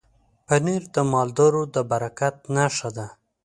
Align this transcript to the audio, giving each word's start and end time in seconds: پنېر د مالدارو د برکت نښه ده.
پنېر 0.47 0.83
د 0.95 0.97
مالدارو 1.11 1.63
د 1.73 1.77
برکت 1.91 2.35
نښه 2.55 2.89
ده. 2.97 3.07